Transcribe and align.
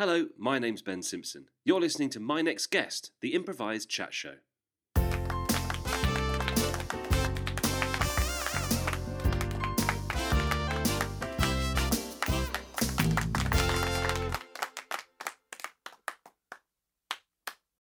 Hello, 0.00 0.28
my 0.38 0.58
name's 0.58 0.80
Ben 0.80 1.02
Simpson. 1.02 1.48
You're 1.62 1.78
listening 1.78 2.08
to 2.08 2.20
My 2.20 2.40
Next 2.40 2.68
Guest, 2.68 3.10
the 3.20 3.34
improvised 3.34 3.90
chat 3.90 4.14
show. 4.14 4.36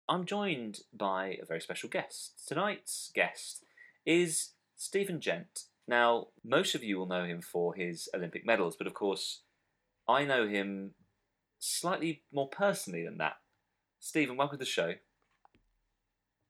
I'm 0.08 0.24
joined 0.26 0.80
by 0.92 1.38
a 1.40 1.46
very 1.46 1.60
special 1.60 1.88
guest. 1.88 2.42
Tonight's 2.44 3.12
guest 3.14 3.62
is 4.04 4.54
Stephen 4.74 5.20
Gent. 5.20 5.66
Now, 5.86 6.30
most 6.42 6.74
of 6.74 6.82
you 6.82 6.98
will 6.98 7.06
know 7.06 7.24
him 7.24 7.40
for 7.40 7.76
his 7.76 8.08
Olympic 8.12 8.44
medals, 8.44 8.74
but 8.74 8.88
of 8.88 8.94
course, 8.94 9.42
I 10.08 10.24
know 10.24 10.48
him 10.48 10.94
slightly 11.60 12.22
more 12.32 12.48
personally 12.48 13.04
than 13.04 13.18
that. 13.18 13.34
Stephen, 14.00 14.36
welcome 14.36 14.58
to 14.58 14.64
the 14.64 14.68
show. 14.68 14.94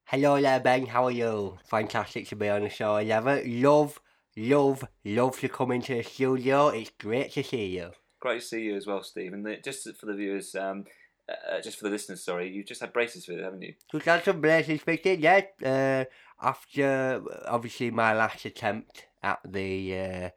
Hello 0.05 0.41
there, 0.41 0.61
Ben. 0.61 0.87
How 0.87 1.05
are 1.05 1.11
you? 1.11 1.59
Fantastic 1.67 2.29
to 2.29 2.37
be 2.37 2.49
on 2.49 2.63
the 2.63 2.69
show. 2.69 2.95
I 2.95 3.03
love 3.03 3.27
it. 3.27 3.47
Love, 3.47 4.01
love, 4.37 4.85
love 5.05 5.39
to 5.41 5.49
come 5.49 5.73
into 5.73 5.95
the 5.95 6.03
studio. 6.03 6.69
It's 6.69 6.91
great 6.99 7.33
to 7.33 7.43
see 7.43 7.67
you. 7.67 7.91
Great 8.21 8.41
to 8.41 8.47
see 8.47 8.63
you 8.63 8.77
as 8.77 8.87
well, 8.87 9.03
Stephen. 9.03 9.45
Just 9.63 9.89
for 9.97 10.07
the 10.07 10.15
viewers, 10.15 10.55
um, 10.55 10.85
uh, 11.29 11.61
just 11.61 11.79
for 11.79 11.85
the 11.85 11.91
listeners, 11.91 12.25
sorry, 12.25 12.49
you've 12.49 12.67
just 12.67 12.81
had 12.81 12.93
braces 12.93 13.27
fitted, 13.27 13.45
haven't 13.45 13.63
you? 13.63 13.75
Just 13.93 14.07
had 14.07 14.25
some 14.25 14.41
braces 14.41 14.81
fitted, 14.81 15.21
yeah. 15.21 15.43
Uh, 15.65 16.05
after 16.43 17.23
obviously 17.47 17.91
my 17.91 18.15
last 18.15 18.45
attempt 18.45 19.07
at 19.23 19.41
the 19.45 19.99
uh, 19.99 20.31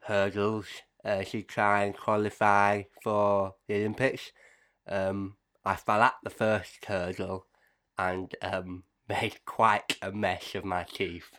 hurdles 0.00 0.66
uh, 1.08 1.24
to 1.24 1.42
try 1.42 1.84
and 1.84 1.96
qualify 1.96 2.82
for 3.02 3.54
the 3.66 3.76
Olympics, 3.76 4.32
um, 4.86 5.36
I 5.64 5.74
fell 5.74 6.02
at 6.02 6.14
the 6.22 6.30
first 6.30 6.84
hurdle 6.84 7.46
and 7.96 8.34
um, 8.42 8.84
made 9.08 9.44
quite 9.46 9.96
a 10.02 10.12
mess 10.12 10.54
of 10.54 10.64
my 10.64 10.84
teeth. 10.84 11.38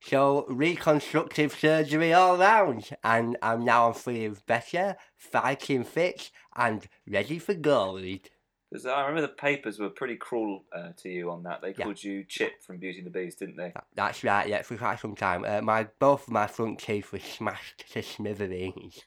So 0.00 0.46
reconstructive 0.48 1.52
surgery 1.58 2.12
all 2.12 2.36
round, 2.36 2.90
and 3.02 3.36
I'm 3.42 3.64
now 3.64 3.92
feeling 3.92 4.36
better, 4.46 4.96
fighting 5.16 5.82
fit, 5.82 6.30
and 6.54 6.88
ready 7.10 7.40
for 7.40 7.54
gold. 7.54 8.28
Because 8.70 8.84
I 8.84 9.00
remember 9.00 9.22
the 9.22 9.28
papers 9.28 9.78
were 9.78 9.88
pretty 9.88 10.16
cruel 10.16 10.64
uh, 10.72 10.90
to 10.98 11.08
you 11.08 11.30
on 11.30 11.42
that. 11.44 11.62
They 11.62 11.70
Yeah. 11.70 11.84
called 11.84 12.02
you 12.02 12.24
Chip 12.24 12.62
from 12.62 12.78
Beauty 12.78 12.98
and 12.98 13.06
the 13.06 13.10
Beast, 13.10 13.38
didn't 13.38 13.56
they? 13.56 13.72
That's 13.94 14.22
right, 14.24 14.46
yeah, 14.46 14.62
for 14.62 14.76
quite 14.76 15.00
some 15.00 15.14
time. 15.14 15.44
Uh, 15.44 15.62
my 15.62 15.84
both 15.98 16.26
of 16.26 16.32
my 16.32 16.46
front 16.46 16.80
teeth 16.80 17.10
were 17.12 17.18
smashed 17.18 17.90
to 17.92 18.02
smithereens, 18.02 19.00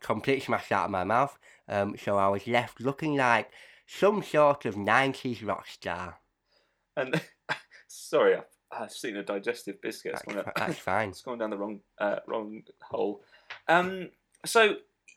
completely 0.00 0.44
smashed 0.44 0.70
out 0.70 0.84
of 0.84 0.90
my 0.92 1.04
mouth. 1.04 1.36
Um, 1.68 1.96
so 1.96 2.16
I 2.16 2.28
was 2.28 2.46
left 2.46 2.80
looking 2.80 3.16
like 3.16 3.50
some 3.86 4.22
sort 4.22 4.64
of 4.64 4.76
nineties 4.76 5.42
rock 5.42 5.66
star. 5.66 6.20
And 6.96 7.20
sorry, 7.88 8.36
I've, 8.36 8.44
I've 8.70 8.92
seen 8.92 9.16
a 9.16 9.24
digestive 9.24 9.80
biscuit. 9.80 10.20
That's, 10.26 10.48
that's 10.56 10.78
fine. 10.78 11.08
it's 11.10 11.22
gone 11.22 11.38
down 11.38 11.50
the 11.50 11.58
wrong 11.58 11.80
uh, 11.98 12.20
wrong 12.28 12.62
hole. 12.82 13.22
Um, 13.66 14.10
so 14.46 14.76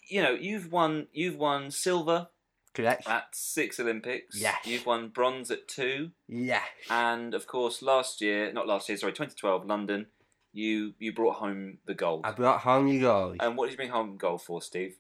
you 0.10 0.24
know 0.24 0.32
you've 0.34 0.72
won 0.72 1.08
you've 1.14 1.38
won 1.38 1.70
silver 1.70 2.30
Correct? 2.74 3.08
at 3.08 3.26
six 3.36 3.80
Olympics. 3.80 4.40
Yes. 4.40 4.66
You've 4.66 4.86
won 4.86 5.10
bronze 5.10 5.52
at 5.52 5.68
two, 5.68 6.12
Yes. 6.28 6.64
and 6.90 7.34
of 7.34 7.46
course 7.48 7.82
last 7.82 8.22
year, 8.22 8.52
not 8.54 8.66
last 8.68 8.88
year, 8.88 8.98
sorry, 8.98 9.12
2012 9.14 9.66
London. 9.66 10.08
You 10.54 10.94
you 11.00 11.14
brought 11.14 11.38
home 11.38 11.78
the 11.86 11.94
gold. 11.94 12.22
I 12.26 12.32
brought 12.32 12.62
home 12.62 12.88
the 12.90 13.00
gold. 13.00 13.38
And 13.40 13.56
what 13.58 13.66
did 13.66 13.72
you 13.74 13.78
bring 13.78 13.90
home 13.90 14.18
gold 14.18 14.42
for, 14.42 14.62
Steve? 14.62 14.98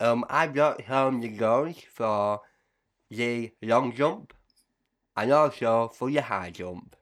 Um, 0.00 0.24
I 0.28 0.46
brought 0.46 0.80
home 0.82 1.20
the 1.20 1.28
gold 1.28 1.76
for 1.92 2.40
the 3.10 3.52
long 3.62 3.94
jump 3.94 4.32
and 5.16 5.32
also 5.32 5.88
for 5.88 6.10
the 6.10 6.20
high 6.22 6.50
jump. 6.50 6.94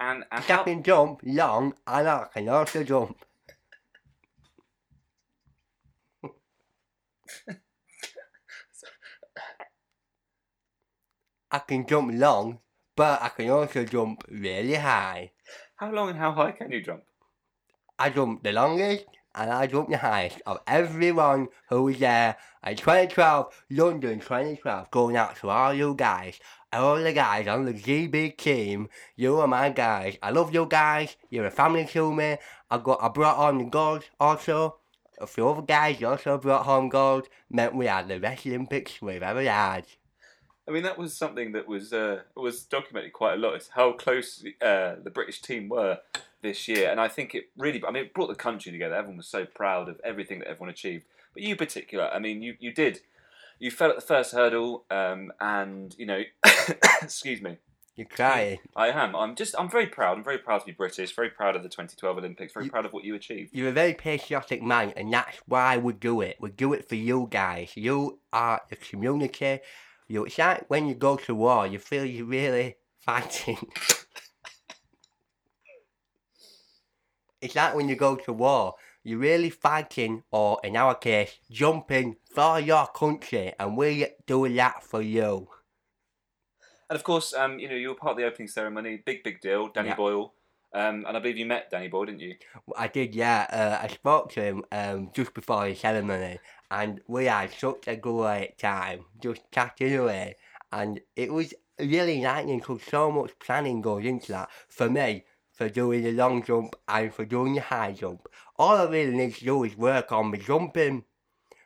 And 0.00 0.24
and 0.32 0.42
I 0.44 0.46
how, 0.52 0.62
can 0.64 0.82
jump 0.82 1.20
long 1.24 1.74
and 1.86 2.08
I 2.08 2.26
can 2.32 2.48
also 2.48 2.82
jump. 2.84 3.24
I 11.52 11.58
can 11.58 11.84
jump 11.84 12.12
long, 12.14 12.60
but 12.94 13.20
I 13.20 13.28
can 13.30 13.50
also 13.50 13.84
jump 13.84 14.24
really 14.30 14.74
high. 14.74 15.32
how 15.74 15.90
long 15.90 16.10
and 16.10 16.18
how 16.18 16.32
high 16.32 16.52
can 16.52 16.70
you 16.70 16.80
jump? 16.80 17.02
I 17.98 18.10
jump 18.10 18.44
the 18.44 18.52
longest 18.52 19.06
and 19.34 19.50
I 19.50 19.66
jump 19.66 19.88
the 19.90 19.98
highest 19.98 20.40
of 20.46 20.60
everyone 20.66 21.48
who 21.68 21.84
was 21.84 21.98
there 21.98 22.36
at 22.62 22.76
2012, 22.76 23.64
London 23.70 24.20
2012, 24.20 24.90
going 24.92 25.16
out 25.16 25.36
to 25.36 25.48
all 25.48 25.74
you 25.74 25.94
guys, 25.94 26.38
all 26.72 27.02
the 27.02 27.12
guys 27.12 27.48
on 27.48 27.64
the 27.64 27.74
GB 27.74 28.36
team, 28.36 28.88
you 29.16 29.40
are 29.40 29.48
my 29.48 29.70
guys. 29.70 30.16
I 30.22 30.30
love 30.30 30.54
you 30.54 30.66
guys, 30.66 31.16
you're 31.30 31.46
a 31.46 31.50
family 31.50 31.86
to 31.86 32.14
me. 32.14 32.36
I 32.70 32.78
got 32.78 33.02
I 33.02 33.08
brought 33.08 33.38
on 33.38 33.58
the 33.58 33.64
gold 33.64 34.04
also. 34.20 34.76
A 35.20 35.26
few 35.26 35.48
other 35.48 35.62
guys 35.62 36.02
also 36.02 36.38
brought 36.38 36.64
home 36.64 36.88
gold, 36.88 37.28
meant 37.50 37.74
we 37.74 37.86
had 37.86 38.08
the 38.08 38.20
best 38.20 38.46
Olympics 38.46 39.02
we've 39.02 39.22
ever 39.22 39.42
had. 39.42 39.84
I 40.70 40.72
mean, 40.72 40.84
that 40.84 40.98
was 40.98 41.16
something 41.16 41.50
that 41.52 41.66
was 41.66 41.92
uh, 41.92 42.20
was 42.36 42.62
documented 42.62 43.12
quite 43.12 43.34
a 43.34 43.36
lot. 43.36 43.54
It's 43.54 43.70
how 43.70 43.90
close 43.92 44.44
uh, 44.62 44.94
the 45.02 45.10
British 45.12 45.42
team 45.42 45.68
were 45.68 45.98
this 46.42 46.68
year, 46.68 46.88
and 46.88 47.00
I 47.00 47.08
think 47.08 47.34
it 47.34 47.50
really. 47.58 47.82
I 47.86 47.90
mean, 47.90 48.04
it 48.04 48.14
brought 48.14 48.28
the 48.28 48.36
country 48.36 48.70
together. 48.70 48.94
Everyone 48.94 49.16
was 49.16 49.26
so 49.26 49.46
proud 49.46 49.88
of 49.88 50.00
everything 50.04 50.38
that 50.38 50.46
everyone 50.46 50.70
achieved. 50.70 51.06
But 51.34 51.42
you, 51.42 51.50
in 51.50 51.56
particular, 51.56 52.08
I 52.08 52.20
mean, 52.20 52.40
you 52.40 52.54
you 52.60 52.72
did. 52.72 53.00
You 53.58 53.72
fell 53.72 53.90
at 53.90 53.96
the 53.96 54.02
first 54.02 54.32
hurdle, 54.32 54.84
um, 54.92 55.32
and 55.40 55.92
you 55.98 56.06
know, 56.06 56.22
excuse 57.02 57.42
me. 57.42 57.58
You're 57.96 58.06
crying. 58.06 58.60
I 58.76 58.90
am. 58.90 59.16
I'm 59.16 59.34
just. 59.34 59.56
I'm 59.58 59.68
very 59.68 59.88
proud. 59.88 60.18
I'm 60.18 60.24
very 60.24 60.38
proud 60.38 60.60
to 60.60 60.66
be 60.66 60.72
British. 60.72 61.16
Very 61.16 61.30
proud 61.30 61.56
of 61.56 61.64
the 61.64 61.68
2012 61.68 62.16
Olympics. 62.16 62.52
Very 62.52 62.66
You- 62.66 62.70
proud 62.70 62.86
of 62.86 62.92
what 62.92 63.02
you 63.02 63.16
achieved. 63.16 63.50
You're 63.52 63.70
a 63.70 63.72
very 63.72 63.94
patriotic 63.94 64.62
man, 64.62 64.92
and 64.96 65.12
that's 65.12 65.38
why 65.46 65.78
we 65.78 65.94
do 65.94 66.20
it. 66.20 66.36
We 66.40 66.50
do 66.50 66.72
it 66.74 66.88
for 66.88 66.94
you 66.94 67.26
guys. 67.28 67.72
You 67.74 68.20
are 68.32 68.60
the 68.70 68.76
community. 68.76 69.58
You, 70.10 70.24
it's 70.24 70.38
like 70.38 70.68
when 70.68 70.88
you 70.88 70.96
go 70.96 71.14
to 71.16 71.34
war, 71.36 71.68
you 71.68 71.78
feel 71.78 72.04
you're 72.04 72.26
really 72.26 72.74
fighting. 72.98 73.58
it's 77.40 77.54
like 77.54 77.76
when 77.76 77.88
you 77.88 77.94
go 77.94 78.16
to 78.16 78.32
war, 78.32 78.74
you're 79.04 79.20
really 79.20 79.50
fighting, 79.50 80.24
or 80.32 80.58
in 80.64 80.76
our 80.76 80.96
case, 80.96 81.38
jumping 81.48 82.16
for 82.34 82.58
your 82.58 82.88
country, 82.88 83.52
and 83.60 83.76
we're 83.76 84.08
doing 84.26 84.56
that 84.56 84.82
for 84.82 85.00
you. 85.00 85.46
And 86.88 86.96
of 86.96 87.04
course, 87.04 87.32
um, 87.32 87.60
you 87.60 87.68
know, 87.68 87.76
you 87.76 87.90
were 87.90 87.94
part 87.94 88.10
of 88.10 88.16
the 88.16 88.24
opening 88.24 88.48
ceremony. 88.48 89.00
Big, 89.06 89.22
big 89.22 89.40
deal. 89.40 89.68
Danny 89.68 89.90
Yeah. 89.90 89.94
Boyle. 89.94 90.34
Um, 90.74 91.04
and 91.06 91.16
I 91.16 91.20
believe 91.20 91.36
you 91.36 91.46
met 91.46 91.70
Danny 91.70 91.86
Boyle, 91.86 92.06
didn't 92.06 92.20
you? 92.20 92.34
I 92.76 92.88
did, 92.88 93.14
yeah. 93.14 93.46
Uh, 93.48 93.84
I 93.84 93.86
spoke 93.86 94.32
to 94.32 94.42
him 94.42 94.64
um, 94.72 95.10
just 95.14 95.34
before 95.34 95.68
the 95.68 95.74
ceremony, 95.76 96.40
and 96.70 97.00
we 97.08 97.24
had 97.24 97.52
such 97.52 97.88
a 97.88 97.96
great 97.96 98.56
time, 98.58 99.04
just 99.20 99.42
chatting 99.50 99.96
away. 99.96 100.36
And 100.72 101.00
it 101.16 101.32
was 101.32 101.52
really 101.78 102.18
enlightening 102.18 102.60
because 102.60 102.82
so 102.82 103.10
much 103.10 103.38
planning 103.38 103.80
goes 103.80 104.04
into 104.04 104.32
that. 104.32 104.50
For 104.68 104.88
me, 104.88 105.24
for 105.52 105.68
doing 105.68 106.04
the 106.04 106.12
long 106.12 106.42
jump 106.44 106.76
and 106.86 107.12
for 107.12 107.24
doing 107.24 107.54
the 107.54 107.60
high 107.60 107.92
jump, 107.92 108.28
all 108.56 108.76
I 108.76 108.84
really 108.84 109.16
need 109.16 109.34
to 109.36 109.44
do 109.44 109.64
is 109.64 109.76
work 109.76 110.12
on 110.12 110.30
my 110.30 110.38
jumping. 110.38 111.04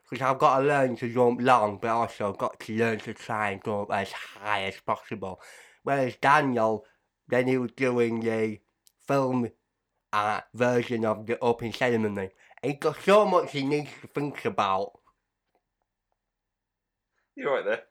Because 0.09 0.25
I've 0.25 0.39
got 0.39 0.61
to 0.61 0.67
learn 0.67 0.97
to 0.97 1.13
jump 1.13 1.41
long, 1.41 1.79
but 1.81 1.91
also 1.91 2.33
got 2.33 2.61
to 2.61 2.77
learn 2.77 2.99
to 3.01 3.15
try 3.15 3.51
and 3.51 3.65
jump 3.65 3.91
as 3.91 4.13
high 4.13 4.65
as 4.65 4.77
possible. 4.81 5.41
Whereas 5.83 6.17
Daniel, 6.17 6.85
then 7.29 7.47
he 7.47 7.59
was 7.59 7.73
doing 7.73 8.21
the 8.21 8.61
film 9.07 9.51
uh, 10.13 10.41
version 10.55 11.05
of 11.05 11.27
the 11.27 11.39
open 11.41 11.73
ceremony. 11.73 12.31
He's 12.65 12.79
got 12.81 12.97
so 13.03 13.27
much 13.27 13.53
he 13.53 13.63
needs 13.63 13.91
to 14.01 14.09
think 14.09 14.45
about. 14.47 14.93
You're 17.37 17.53
right 17.53 17.65
there. 17.65 17.83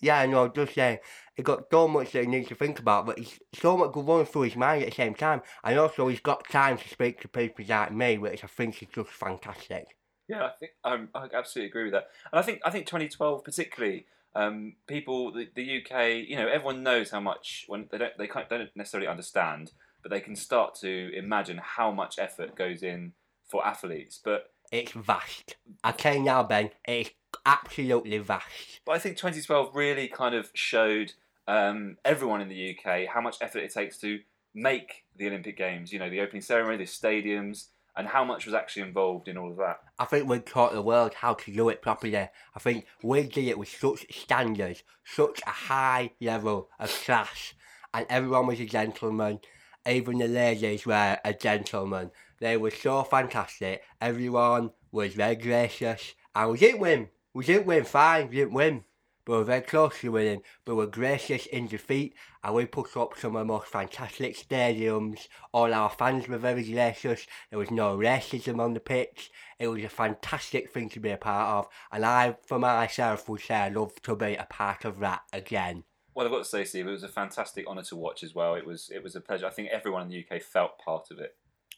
Yeah, 0.00 0.20
I 0.20 0.26
know, 0.26 0.48
just 0.48 0.74
saying. 0.74 0.98
He 1.34 1.42
got 1.42 1.64
so 1.70 1.88
much 1.88 2.12
that 2.12 2.24
he 2.24 2.30
needs 2.30 2.48
to 2.48 2.54
think 2.54 2.78
about, 2.78 3.06
but 3.06 3.18
he's 3.18 3.38
so 3.54 3.76
much 3.76 3.92
going 3.92 4.24
through 4.24 4.42
his 4.42 4.56
mind 4.56 4.82
at 4.82 4.90
the 4.90 4.94
same 4.94 5.14
time. 5.14 5.42
And 5.62 5.78
also, 5.78 6.08
he's 6.08 6.20
got 6.20 6.48
time 6.48 6.78
to 6.78 6.88
speak 6.88 7.20
to 7.20 7.28
people 7.28 7.64
like 7.68 7.92
me, 7.92 8.18
which 8.18 8.44
I 8.44 8.46
think 8.46 8.82
is 8.82 8.88
just 8.94 9.10
fantastic. 9.10 9.96
Yeah, 10.26 10.44
I 10.44 10.50
think 10.58 10.72
um, 10.84 11.08
I 11.14 11.28
absolutely 11.34 11.68
agree 11.68 11.84
with 11.84 11.92
that. 11.92 12.08
And 12.32 12.40
I 12.40 12.42
think 12.42 12.60
I 12.64 12.70
think 12.70 12.86
2012 12.86 13.44
particularly, 13.44 14.06
um, 14.34 14.74
people 14.86 15.32
the, 15.32 15.48
the 15.54 15.82
UK, 15.82 16.28
you 16.28 16.36
know, 16.36 16.48
everyone 16.48 16.82
knows 16.82 17.10
how 17.10 17.20
much 17.20 17.64
when 17.68 17.88
they 17.90 17.98
don't 17.98 18.16
they 18.16 18.26
can't, 18.26 18.48
they 18.48 18.58
don't 18.58 18.76
necessarily 18.76 19.08
understand, 19.08 19.72
but 20.02 20.10
they 20.10 20.20
can 20.20 20.34
start 20.34 20.76
to 20.76 21.14
imagine 21.14 21.60
how 21.62 21.90
much 21.90 22.18
effort 22.18 22.56
goes 22.56 22.82
in 22.82 23.12
for 23.50 23.66
athletes. 23.66 24.20
But 24.22 24.50
It's 24.72 24.92
vast. 24.92 25.56
I 25.82 25.92
tell 25.92 26.14
you 26.14 26.22
now, 26.22 26.42
Ben, 26.42 26.70
it's 26.86 27.10
absolutely 27.46 28.18
vast. 28.18 28.80
but 28.86 28.92
I 28.92 28.98
think 28.98 29.16
2012 29.16 29.74
really 29.74 30.08
kind 30.08 30.34
of 30.34 30.50
showed 30.54 31.12
um, 31.46 31.96
everyone 32.04 32.40
in 32.40 32.48
the 32.48 32.76
UK 32.76 33.06
how 33.12 33.20
much 33.20 33.36
effort 33.40 33.58
it 33.58 33.72
takes 33.72 33.98
to 33.98 34.20
make 34.54 35.04
the 35.16 35.26
Olympic 35.28 35.56
Games. 35.58 35.92
You 35.92 35.98
know, 35.98 36.08
the 36.10 36.20
opening 36.20 36.42
ceremony, 36.42 36.78
the 36.78 36.84
stadiums. 36.84 37.66
and 37.96 38.08
how 38.08 38.24
much 38.24 38.44
was 38.44 38.54
actually 38.54 38.82
involved 38.82 39.28
in 39.28 39.36
all 39.38 39.52
of 39.52 39.56
that. 39.58 39.78
I 40.00 40.04
think 40.04 40.28
we 40.28 40.40
taught 40.40 40.72
the 40.72 40.82
world 40.82 41.14
how 41.14 41.34
to 41.34 41.52
do 41.52 41.68
it 41.68 41.80
properly. 41.80 42.16
I 42.16 42.58
think 42.58 42.86
we 43.04 43.22
did 43.22 43.44
it 43.44 43.56
with 43.56 43.68
such 43.68 44.04
standards, 44.10 44.82
such 45.04 45.40
a 45.46 45.50
high 45.50 46.10
level 46.20 46.70
of 46.80 46.90
class, 46.90 47.54
and 47.92 48.04
everyone 48.10 48.48
was 48.48 48.58
a 48.58 48.64
gentleman. 48.66 49.38
Even 49.86 50.18
the 50.18 50.26
ladies 50.26 50.84
were 50.86 51.18
a 51.24 51.32
gentleman. 51.34 52.10
They 52.44 52.58
were 52.58 52.70
so 52.70 53.04
fantastic. 53.04 53.82
Everyone 54.02 54.72
was 54.92 55.14
very 55.14 55.34
gracious, 55.34 56.14
and 56.34 56.50
we 56.50 56.58
didn't 56.58 56.80
win. 56.80 57.08
We 57.32 57.42
didn't 57.42 57.64
win 57.64 57.84
fine. 57.84 58.28
We 58.28 58.36
didn't 58.36 58.52
win. 58.52 58.84
But 59.24 59.32
we 59.32 59.38
were 59.38 59.44
very 59.44 59.60
close 59.62 59.98
to 60.02 60.12
winning. 60.12 60.42
But 60.66 60.74
we 60.74 60.84
were 60.84 60.90
gracious 60.90 61.46
in 61.46 61.68
defeat, 61.68 62.12
and 62.42 62.54
we 62.54 62.66
put 62.66 62.98
up 62.98 63.16
some 63.16 63.34
of 63.34 63.40
the 63.40 63.50
most 63.50 63.68
fantastic 63.68 64.36
stadiums. 64.36 65.20
All 65.54 65.72
our 65.72 65.88
fans 65.88 66.28
were 66.28 66.36
very 66.36 66.70
gracious. 66.70 67.26
There 67.48 67.58
was 67.58 67.70
no 67.70 67.96
racism 67.96 68.60
on 68.60 68.74
the 68.74 68.80
pitch. 68.80 69.30
It 69.58 69.68
was 69.68 69.82
a 69.82 69.88
fantastic 69.88 70.70
thing 70.70 70.90
to 70.90 71.00
be 71.00 71.12
a 71.12 71.16
part 71.16 71.48
of, 71.48 71.72
and 71.92 72.04
I, 72.04 72.36
for 72.46 72.58
myself, 72.58 73.26
would 73.26 73.40
say 73.40 73.54
I'd 73.54 73.74
love 73.74 74.02
to 74.02 74.16
be 74.16 74.34
a 74.34 74.46
part 74.50 74.84
of 74.84 74.98
that 74.98 75.22
again. 75.32 75.84
Well, 76.14 76.26
I've 76.26 76.32
got 76.32 76.40
to 76.40 76.44
say, 76.44 76.64
Steve, 76.64 76.88
it 76.88 76.90
was 76.90 77.04
a 77.04 77.08
fantastic 77.08 77.66
honour 77.66 77.84
to 77.84 77.96
watch 77.96 78.22
as 78.22 78.34
well. 78.34 78.54
It 78.54 78.66
was 78.66 78.90
it 78.94 79.02
was 79.02 79.16
a 79.16 79.22
pleasure. 79.22 79.46
I 79.46 79.50
think 79.50 79.70
everyone 79.70 80.02
in 80.02 80.08
the 80.08 80.26
UK 80.30 80.42
felt 80.42 80.78
part 80.78 81.10
of 81.10 81.18
it. 81.18 81.36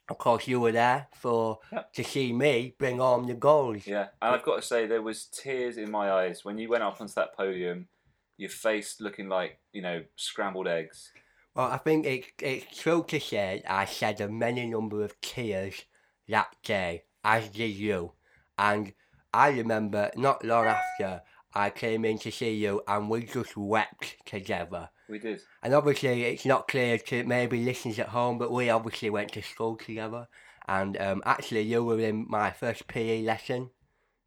Of 0.08 0.18
course, 0.18 0.46
you 0.46 0.60
were 0.60 0.72
there 0.72 1.08
for 1.14 1.58
Yep. 1.72 1.92
to 1.94 2.04
see 2.04 2.32
me 2.32 2.74
bring 2.78 2.98
home 2.98 3.26
the 3.26 3.34
goals. 3.34 3.86
Yeah, 3.86 4.08
and 4.22 4.34
I've 4.34 4.44
got 4.44 4.56
to 4.56 4.62
say 4.62 4.86
there 4.86 5.02
was 5.02 5.26
tears 5.26 5.76
in 5.76 5.90
my 5.90 6.10
eyes 6.10 6.44
when 6.44 6.58
you 6.58 6.68
went 6.68 6.84
up 6.84 7.00
onto 7.00 7.14
that 7.14 7.36
podium. 7.36 7.88
Your 8.36 8.50
face 8.50 9.00
looking 9.00 9.28
like 9.28 9.58
you 9.72 9.82
know 9.82 10.04
scrambled 10.14 10.68
eggs. 10.68 11.10
Well, 11.54 11.72
I 11.72 11.78
think 11.78 12.04
it, 12.06 12.24
it's 12.40 12.78
true 12.78 13.04
to 13.08 13.18
say 13.18 13.62
I 13.66 13.86
shed 13.86 14.20
a 14.20 14.28
many 14.28 14.66
number 14.66 15.02
of 15.02 15.18
tears 15.22 15.86
that 16.28 16.54
day, 16.62 17.04
as 17.24 17.48
did 17.48 17.74
you. 17.74 18.12
And 18.58 18.92
I 19.32 19.48
remember 19.48 20.10
not 20.16 20.44
long 20.44 20.66
after 20.66 21.22
I 21.54 21.70
came 21.70 22.04
in 22.04 22.18
to 22.20 22.30
see 22.30 22.54
you 22.54 22.82
and 22.86 23.08
we 23.08 23.24
just 23.24 23.56
wept 23.56 24.16
together. 24.26 24.90
We 25.08 25.18
did. 25.18 25.40
And 25.62 25.74
obviously, 25.74 26.24
it's 26.24 26.46
not 26.46 26.68
clear 26.68 26.98
to 26.98 27.24
maybe 27.24 27.62
listeners 27.64 27.98
at 27.98 28.08
home, 28.08 28.38
but 28.38 28.52
we 28.52 28.70
obviously 28.70 29.10
went 29.10 29.32
to 29.32 29.42
school 29.42 29.76
together. 29.76 30.28
And 30.68 31.00
um, 31.00 31.22
actually, 31.24 31.62
you 31.62 31.84
were 31.84 32.00
in 32.00 32.26
my 32.28 32.50
first 32.50 32.88
PE 32.88 33.22
lesson. 33.22 33.70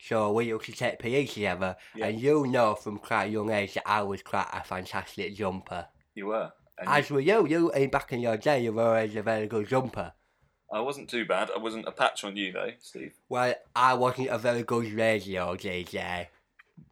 So 0.02 0.32
we 0.32 0.46
used 0.46 0.66
to 0.66 0.72
take 0.72 1.00
PE 1.00 1.26
together. 1.26 1.76
Yeah. 1.94 2.08
And 2.08 2.20
you 2.20 2.48
know 2.48 2.76
from 2.76 2.98
quite 3.00 3.26
a 3.26 3.30
young 3.30 3.52
age 3.52 3.74
that 3.74 3.88
I 3.88 4.02
was 4.04 4.22
quite 4.22 4.48
a 4.54 4.64
fantastic 4.64 5.36
jumper. 5.36 5.88
You 6.16 6.28
were. 6.28 6.52
And 6.78 6.88
As 6.88 7.10
were 7.10 7.20
you. 7.20 7.46
You, 7.46 7.74
eh, 7.74 7.88
back 7.88 8.14
in 8.14 8.22
your 8.22 8.38
day, 8.38 8.64
you 8.64 8.72
were 8.72 8.84
always 8.84 9.16
a 9.16 9.22
very 9.22 9.48
good 9.48 9.68
jumper. 9.68 10.14
I 10.72 10.80
wasn't 10.80 11.10
too 11.10 11.26
bad. 11.26 11.50
I 11.54 11.58
wasn't 11.58 11.88
a 11.88 11.92
patch 11.92 12.24
on 12.24 12.38
you 12.38 12.52
though, 12.52 12.72
Steve. 12.80 13.14
Well, 13.28 13.56
I 13.76 13.96
wasn't 13.96 14.30
a 14.30 14.38
very 14.38 14.64
good 14.64 14.92
radio 14.94 15.56
DJ. 15.56 16.28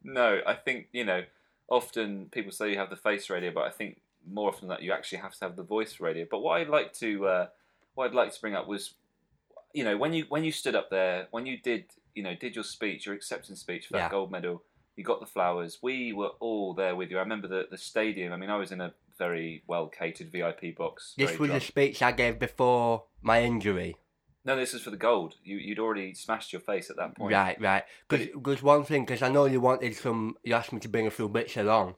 No, 0.02 0.40
I 0.46 0.54
think 0.54 0.88
you 0.92 1.04
know. 1.04 1.22
Often 1.68 2.26
people 2.30 2.52
say 2.52 2.70
you 2.70 2.78
have 2.78 2.90
the 2.90 2.96
face 2.96 3.28
radio, 3.30 3.50
but 3.52 3.64
I 3.64 3.70
think 3.70 4.00
more 4.30 4.48
often 4.48 4.68
than 4.68 4.76
that 4.76 4.82
you 4.82 4.92
actually 4.92 5.18
have 5.18 5.34
to 5.34 5.44
have 5.44 5.56
the 5.56 5.62
voice 5.62 6.00
radio. 6.00 6.26
But 6.30 6.40
what 6.40 6.60
I'd 6.60 6.68
like 6.68 6.92
to, 6.94 7.26
uh, 7.26 7.46
what 7.94 8.06
I'd 8.06 8.14
like 8.14 8.32
to 8.32 8.40
bring 8.40 8.54
up 8.54 8.66
was, 8.66 8.94
you 9.74 9.84
know, 9.84 9.96
when 9.96 10.12
you 10.12 10.24
when 10.28 10.44
you 10.44 10.52
stood 10.52 10.74
up 10.74 10.90
there, 10.90 11.28
when 11.30 11.46
you 11.46 11.58
did, 11.58 11.84
you 12.14 12.22
know, 12.22 12.34
did 12.34 12.54
your 12.54 12.64
speech, 12.64 13.06
your 13.06 13.14
acceptance 13.14 13.60
speech 13.60 13.86
for 13.86 13.92
that 13.94 13.98
Yeah. 13.98 14.10
gold 14.10 14.30
medal, 14.30 14.62
you 14.96 15.04
got 15.04 15.20
the 15.20 15.26
flowers. 15.26 15.78
We 15.82 16.12
were 16.12 16.32
all 16.40 16.74
there 16.74 16.96
with 16.96 17.10
you. 17.10 17.18
I 17.18 17.20
remember 17.20 17.48
the 17.48 17.68
the 17.70 17.78
stadium. 17.78 18.32
I 18.32 18.36
mean, 18.36 18.50
I 18.50 18.56
was 18.56 18.72
in 18.72 18.80
a 18.80 18.94
very 19.18 19.62
well 19.66 19.88
catered 19.88 20.30
VIP 20.30 20.74
box. 20.76 21.14
This 21.18 21.38
was 21.38 21.48
drunk. 21.48 21.62
a 21.62 21.66
speech 21.66 22.02
I 22.02 22.12
gave 22.12 22.38
before 22.38 23.04
my 23.20 23.42
injury. 23.42 23.96
No, 24.48 24.56
this 24.56 24.72
is 24.74 24.80
for 24.82 24.90
the 24.90 24.96
gold. 24.96 25.34
You 25.44 25.56
you'd 25.58 25.78
already 25.78 26.14
smashed 26.14 26.52
your 26.54 26.60
face 26.60 26.88
at 26.90 26.96
that 26.96 27.14
point. 27.14 27.32
Right, 27.34 27.60
right. 27.60 27.84
Because 28.08 28.62
one 28.62 28.82
thing, 28.82 29.04
because 29.04 29.22
I 29.22 29.28
know 29.28 29.44
you 29.44 29.60
wanted 29.60 29.94
some, 29.94 30.36
you 30.42 30.54
asked 30.54 30.72
me 30.72 30.80
to 30.80 30.88
bring 30.88 31.06
a 31.06 31.10
few 31.10 31.28
bits 31.28 31.56
along. 31.58 31.96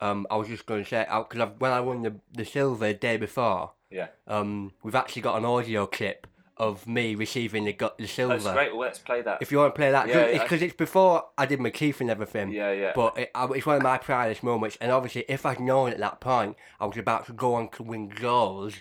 Um, 0.00 0.24
I 0.30 0.36
was 0.36 0.46
just 0.46 0.64
going 0.64 0.84
to 0.84 0.88
say, 0.88 1.04
because 1.10 1.50
when 1.58 1.72
I 1.72 1.80
won 1.80 2.02
the 2.02 2.14
the 2.32 2.44
silver 2.44 2.86
the 2.86 2.94
day 2.94 3.16
before, 3.16 3.72
Yeah. 3.90 4.08
um, 4.28 4.72
we've 4.84 4.94
actually 4.94 5.22
got 5.22 5.36
an 5.38 5.44
audio 5.44 5.86
clip 5.86 6.28
of 6.56 6.86
me 6.86 7.14
receiving 7.16 7.64
the 7.64 7.72
gu- 7.72 7.96
the 7.98 8.06
silver. 8.06 8.38
That's 8.38 8.54
great. 8.54 8.72
Well, 8.72 8.82
let's 8.82 9.00
play 9.00 9.22
that. 9.22 9.38
If 9.40 9.50
you 9.50 9.58
want 9.58 9.74
to 9.74 9.78
play 9.78 9.90
that, 9.90 10.06
Yeah, 10.06 10.18
it's 10.20 10.36
yeah. 10.36 10.42
because 10.44 10.62
it's 10.62 10.74
before 10.74 11.24
I 11.36 11.46
did 11.46 11.58
my 11.60 11.70
Keith 11.70 12.00
and 12.00 12.10
everything. 12.10 12.52
yeah, 12.52 12.70
yeah. 12.72 12.92
But 12.94 13.18
it, 13.18 13.30
I, 13.34 13.44
it's 13.56 13.66
one 13.66 13.76
of 13.76 13.82
my 13.82 13.98
proudest 13.98 14.42
moments, 14.44 14.76
and 14.80 14.92
obviously, 14.92 15.24
if 15.28 15.44
I'd 15.44 15.58
known 15.60 15.90
at 15.90 15.98
that 15.98 16.20
point 16.20 16.56
I 16.78 16.86
was 16.86 16.96
about 16.96 17.26
to 17.26 17.32
go 17.32 17.54
on 17.54 17.68
to 17.70 17.82
win 17.82 18.08
goals, 18.08 18.74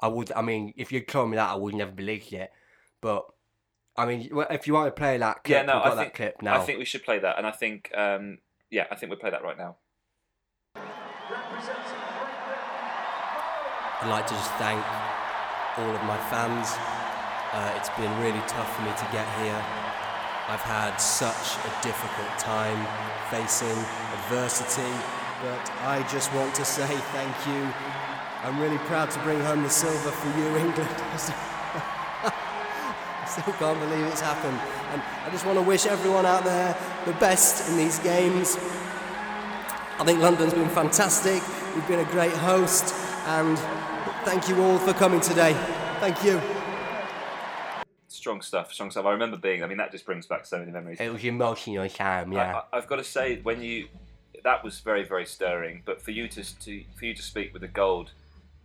I 0.00 0.08
would. 0.08 0.32
I 0.32 0.42
mean, 0.42 0.72
if 0.76 0.92
you'd 0.92 1.08
told 1.08 1.30
me 1.30 1.36
that, 1.36 1.50
I 1.50 1.54
would 1.54 1.74
never 1.74 1.92
believed 1.92 2.32
it. 2.32 2.50
But 3.00 3.26
I 3.96 4.06
mean, 4.06 4.28
if 4.50 4.66
you 4.66 4.74
want 4.74 4.88
to 4.88 4.92
play 4.92 5.18
that 5.18 5.44
clip, 5.44 5.56
yeah, 5.56 5.62
no, 5.62 5.80
I 5.80 5.90
that 5.90 5.96
think 5.96 6.14
clip 6.14 6.42
now. 6.42 6.56
I 6.56 6.60
think 6.60 6.78
we 6.78 6.84
should 6.84 7.04
play 7.04 7.18
that, 7.20 7.38
and 7.38 7.46
I 7.46 7.52
think, 7.52 7.90
um, 7.96 8.38
yeah, 8.70 8.86
I 8.90 8.96
think 8.96 9.10
we'll 9.10 9.20
play 9.20 9.30
that 9.30 9.44
right 9.44 9.56
now. 9.56 9.76
I'd 14.04 14.10
like 14.10 14.26
to 14.26 14.34
just 14.34 14.50
thank 14.54 14.84
all 15.78 15.94
of 15.94 16.02
my 16.04 16.18
fans. 16.28 16.74
Uh, 17.54 17.72
it's 17.78 17.88
been 17.96 18.10
really 18.18 18.42
tough 18.48 18.74
for 18.76 18.82
me 18.82 18.90
to 18.90 19.06
get 19.12 19.26
here. 19.38 19.62
I've 20.46 20.60
had 20.60 20.96
such 20.98 21.56
a 21.64 21.70
difficult 21.82 22.36
time 22.36 22.76
facing 23.30 23.78
adversity, 24.18 24.92
but 25.40 25.62
I 25.86 26.04
just 26.10 26.34
want 26.34 26.54
to 26.56 26.64
say 26.76 26.88
thank 27.14 27.34
you. 27.46 27.72
I'm 28.44 28.60
really 28.60 28.76
proud 28.76 29.10
to 29.10 29.18
bring 29.20 29.40
home 29.40 29.62
the 29.62 29.70
silver 29.70 30.10
for 30.10 30.38
you, 30.38 30.44
England. 30.58 30.76
I 32.26 33.24
still 33.26 33.54
can't 33.54 33.80
believe 33.80 34.04
it's 34.04 34.20
happened. 34.20 34.60
And 34.92 35.00
I 35.24 35.30
just 35.30 35.46
want 35.46 35.56
to 35.56 35.62
wish 35.62 35.86
everyone 35.86 36.26
out 36.26 36.44
there 36.44 36.76
the 37.06 37.14
best 37.14 37.70
in 37.70 37.78
these 37.78 37.98
games. 38.00 38.58
I 39.98 40.02
think 40.04 40.20
London's 40.20 40.52
been 40.52 40.68
fantastic. 40.68 41.42
We've 41.74 41.88
been 41.88 42.00
a 42.00 42.10
great 42.10 42.34
host, 42.34 42.94
and 43.28 43.58
thank 44.26 44.46
you 44.46 44.60
all 44.60 44.76
for 44.76 44.92
coming 44.92 45.22
today. 45.22 45.54
Thank 46.00 46.22
you. 46.22 46.38
Strong 48.08 48.42
stuff, 48.42 48.74
strong 48.74 48.90
stuff. 48.90 49.06
I 49.06 49.12
remember 49.12 49.38
being. 49.38 49.62
I 49.62 49.66
mean, 49.66 49.78
that 49.78 49.90
just 49.90 50.04
brings 50.04 50.26
back 50.26 50.44
so 50.44 50.58
many 50.58 50.70
memories. 50.70 51.00
it 51.00 51.10
was 51.10 51.24
emotional 51.24 51.88
time, 51.88 52.30
yeah. 52.30 52.60
I, 52.72 52.76
I've 52.76 52.88
got 52.88 52.96
to 52.96 53.04
say, 53.04 53.40
when 53.40 53.62
you, 53.62 53.88
that 54.42 54.62
was 54.62 54.80
very, 54.80 55.02
very 55.02 55.24
stirring. 55.24 55.80
But 55.86 56.02
for 56.02 56.10
you 56.10 56.28
to, 56.28 56.58
to 56.60 56.84
for 56.94 57.06
you 57.06 57.14
to 57.14 57.22
speak 57.22 57.54
with 57.54 57.62
the 57.62 57.68
gold, 57.68 58.10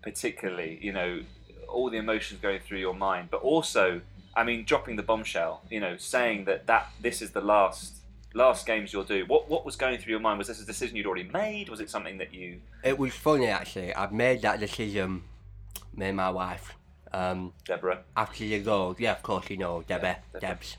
particularly, 0.01 0.79
you 0.81 0.93
know, 0.93 1.21
all 1.67 1.89
the 1.89 1.97
emotions 1.97 2.39
going 2.41 2.59
through 2.59 2.79
your 2.79 2.93
mind, 2.95 3.29
but 3.31 3.41
also, 3.41 4.01
I 4.35 4.43
mean, 4.43 4.65
dropping 4.65 4.95
the 4.95 5.03
bombshell. 5.03 5.61
You 5.69 5.79
know, 5.79 5.97
saying 5.97 6.45
that 6.45 6.67
that 6.67 6.89
this 7.01 7.21
is 7.21 7.31
the 7.31 7.41
last 7.41 7.95
last 8.33 8.65
games 8.65 8.93
you'll 8.93 9.03
do. 9.03 9.25
What 9.27 9.49
what 9.49 9.65
was 9.65 9.75
going 9.75 9.97
through 9.99 10.11
your 10.11 10.19
mind? 10.19 10.37
Was 10.37 10.47
this 10.47 10.61
a 10.61 10.65
decision 10.65 10.95
you'd 10.95 11.05
already 11.05 11.29
made? 11.31 11.69
Was 11.69 11.79
it 11.79 11.89
something 11.89 12.17
that 12.17 12.33
you? 12.33 12.59
It 12.83 12.97
was 12.97 13.13
funny 13.13 13.47
actually. 13.47 13.93
I've 13.93 14.11
made 14.13 14.41
that 14.43 14.59
decision, 14.59 15.23
me 15.95 16.07
and 16.07 16.17
my 16.17 16.29
wife, 16.29 16.75
um, 17.13 17.53
Deborah. 17.65 18.03
after 18.15 18.43
the 18.43 18.59
goal. 18.59 18.95
Yeah, 18.99 19.11
of 19.13 19.23
course 19.23 19.49
you 19.49 19.57
know, 19.57 19.83
Deborah, 19.87 20.17
Yeah, 20.33 20.39
Debbie. 20.39 20.47
Debs. 20.47 20.77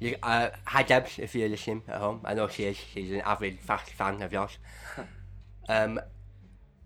You, 0.00 0.16
uh, 0.22 0.50
hi 0.64 0.82
Debs, 0.82 1.18
if 1.18 1.34
you're 1.34 1.48
listening 1.48 1.82
at 1.88 1.96
home. 1.98 2.20
I 2.24 2.34
know 2.34 2.48
she 2.48 2.64
is. 2.64 2.76
She's 2.76 3.10
an 3.12 3.20
avid 3.22 3.60
fast 3.60 3.90
fan 3.90 4.20
of 4.22 4.32
yours. 4.32 4.58
um, 5.68 6.00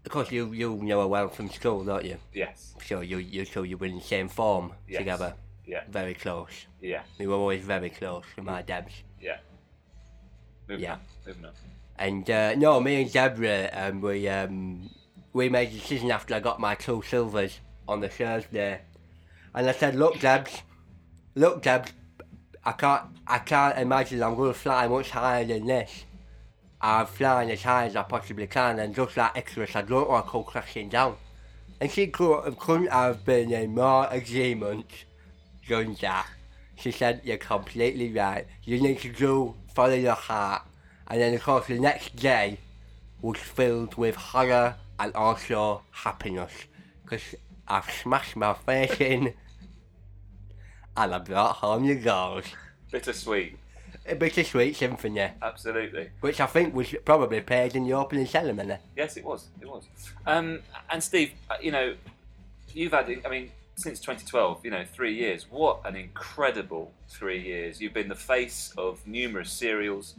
of 0.08 0.12
course 0.12 0.32
you 0.32 0.52
you 0.52 0.74
know 0.74 1.02
her 1.02 1.06
well 1.06 1.28
from 1.28 1.50
school, 1.50 1.84
don't 1.84 2.02
you? 2.02 2.16
Yes. 2.32 2.74
So 2.86 3.02
you 3.02 3.18
you 3.18 3.44
so 3.44 3.62
you 3.62 3.76
were 3.76 3.86
in 3.86 3.96
the 3.96 4.04
same 4.14 4.28
form 4.28 4.72
Yes. 4.88 5.00
together. 5.00 5.34
Yeah. 5.66 5.82
Very 5.90 6.14
close. 6.14 6.66
Yeah. 6.80 7.02
We 7.18 7.26
were 7.26 7.34
always 7.34 7.62
very 7.62 7.90
close 7.90 8.24
with 8.34 8.46
my 8.46 8.62
Debs. 8.62 8.94
Yeah. 9.20 9.36
Moving 10.66 10.84
Yeah. 10.84 10.94
on. 10.94 11.00
Moving 11.26 11.44
on. 11.44 11.52
And 11.98 12.30
uh, 12.30 12.54
no, 12.54 12.80
me 12.80 13.02
and 13.02 13.12
Deborah, 13.12 13.68
um, 13.74 14.00
we 14.00 14.26
um, 14.28 14.88
we 15.34 15.50
made 15.50 15.68
a 15.68 15.72
decision 15.72 16.10
after 16.10 16.34
I 16.34 16.40
got 16.40 16.58
my 16.58 16.74
two 16.74 17.02
silvers 17.02 17.60
on 17.86 18.00
the 18.00 18.08
Thursday, 18.08 18.80
and 19.54 19.68
I 19.68 19.72
said, 19.72 19.94
"Look, 19.94 20.20
Debs, 20.20 20.62
look, 21.34 21.60
Debs, 21.62 21.92
I 22.64 22.72
can't, 22.72 23.04
I 23.26 23.38
can't 23.40 23.76
imagine 23.78 24.22
I'm 24.22 24.36
going 24.36 24.54
to 24.54 24.58
fly 24.58 24.88
much 24.88 25.10
higher 25.10 25.44
than 25.44 25.66
this. 25.66 26.04
I'm 26.80 27.06
flying 27.06 27.50
as 27.50 27.62
high 27.62 27.86
as 27.86 27.96
I 27.96 28.02
possibly 28.02 28.46
can, 28.46 28.78
and 28.78 28.94
just 28.94 29.16
like 29.16 29.36
Icarus, 29.36 29.76
I 29.76 29.82
don't 29.82 30.08
want 30.08 30.26
to 30.26 30.32
go 30.32 30.42
crashing 30.42 30.88
down." 30.88 31.16
And 31.80 31.90
she 31.90 32.08
could, 32.08 32.58
couldn't 32.58 32.90
have 32.90 33.24
been 33.24 33.52
in 33.52 33.74
more 33.74 34.08
agreement 34.10 34.86
than 35.68 35.94
that. 36.00 36.26
She 36.76 36.90
said, 36.90 37.20
You're 37.24 37.38
completely 37.38 38.12
right. 38.12 38.46
You 38.64 38.80
need 38.80 39.00
to 39.00 39.12
do 39.12 39.54
follow 39.74 39.94
your 39.94 40.14
heart. 40.14 40.62
And 41.08 41.20
then, 41.20 41.34
of 41.34 41.42
course, 41.42 41.66
the 41.66 41.78
next 41.78 42.16
day 42.16 42.58
was 43.22 43.38
filled 43.38 43.94
with 43.96 44.14
horror 44.14 44.76
and 44.98 45.14
also 45.14 45.82
happiness. 45.90 46.52
Because 47.04 47.34
I've 47.66 47.90
smashed 47.90 48.36
my 48.36 48.54
face 48.54 49.00
in 49.00 49.34
and 50.96 51.14
I 51.14 51.18
brought 51.18 51.56
home 51.56 51.86
the 51.86 51.94
goals. 51.94 52.44
Bittersweet. 52.90 53.56
A 54.08 54.14
bittersweet 54.14 54.74
symphony, 54.76 55.30
Absolutely. 55.42 56.10
which 56.20 56.40
I 56.40 56.46
think 56.46 56.74
was 56.74 56.94
probably 57.04 57.40
played 57.40 57.76
in 57.76 57.84
the 57.84 57.92
opening 57.92 58.26
ceremony. 58.26 58.76
Yes, 58.96 59.16
it 59.16 59.24
was. 59.24 59.48
It 59.60 59.68
was. 59.68 59.84
Um, 60.26 60.60
and 60.90 61.02
Steve, 61.02 61.32
uh, 61.50 61.56
you 61.60 61.72
know, 61.72 61.94
you've 62.72 62.92
had. 62.92 63.10
I 63.24 63.28
mean, 63.28 63.50
since 63.76 64.00
2012, 64.00 64.64
you 64.64 64.70
know, 64.70 64.84
three 64.84 65.14
years. 65.14 65.46
What 65.50 65.80
an 65.84 65.96
incredible 65.96 66.92
three 67.08 67.40
years! 67.40 67.80
You've 67.80 67.94
been 67.94 68.08
the 68.08 68.14
face 68.14 68.72
of 68.76 69.06
numerous 69.06 69.52
cereals. 69.52 70.14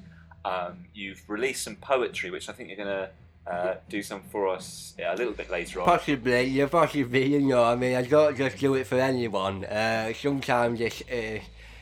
Um, 0.45 0.85
you've 0.93 1.21
released 1.27 1.63
some 1.63 1.75
poetry, 1.75 2.31
which 2.31 2.47
I 2.47 2.53
think 2.53 2.69
you're 2.69 2.77
going 2.77 2.87
to 2.87 3.09
uh, 3.49 3.75
do 3.89 4.01
some 4.01 4.21
for 4.21 4.47
us 4.47 4.93
yeah, 4.97 5.13
a 5.13 5.17
little 5.17 5.33
bit 5.33 5.49
later 5.49 5.81
on. 5.81 5.85
Possibly, 5.85 6.43
yeah, 6.43 6.67
possibly, 6.67 7.25
you 7.25 7.41
know, 7.41 7.63
I 7.63 7.75
mean, 7.75 7.95
I 7.95 8.03
don't 8.03 8.37
just 8.37 8.57
do 8.57 8.75
it 8.75 8.87
for 8.87 8.99
anyone. 8.99 9.65
Uh, 9.65 10.13
sometimes 10.13 10.79
it's, 10.79 11.01
uh, 11.01 11.39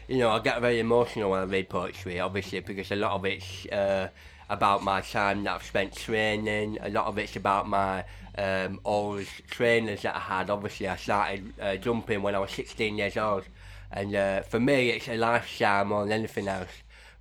you 0.08 0.20
know, 0.20 0.30
I 0.30 0.40
get 0.40 0.62
very 0.62 0.80
emotional 0.80 1.32
when 1.32 1.42
I 1.42 1.44
read 1.44 1.70
poetry, 1.70 2.20
obviously, 2.20 2.62
because 2.62 2.92
a 2.92 2.96
lot 2.96 3.12
of 3.12 3.26
it's 3.26 3.66
uh, 3.68 4.10
about 4.50 4.84
my 4.84 5.02
time 5.02 5.44
that 5.44 5.56
I've 5.56 5.64
spent 5.64 5.96
training, 5.96 6.78
a 6.82 6.90
lot 6.90 7.08
of 7.08 7.18
it's 7.18 7.36
about 7.36 7.68
my 7.68 8.06
um, 8.38 8.80
old 8.86 9.26
trainers 9.50 10.04
that 10.04 10.16
I 10.16 10.20
had. 10.20 10.50
Obviously, 10.50 10.88
I 10.88 10.96
started 10.96 11.54
uh, 11.62 11.76
jumping 11.76 12.22
when 12.22 12.36
I 12.36 12.40
was 12.40 12.52
16 12.52 12.98
years 12.98 13.18
old, 13.18 13.44
and 13.92 14.16
uh, 14.16 14.42
for 14.44 14.60
me, 14.60 14.90
it's 14.92 15.10
a 15.10 15.18
lifestyle 15.18 15.86
more 15.86 16.04
than 16.04 16.14
anything 16.14 16.48
else. 16.48 16.70